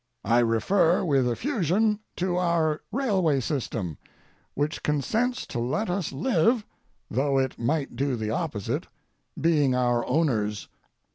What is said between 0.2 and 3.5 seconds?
I refer with effusion to our railway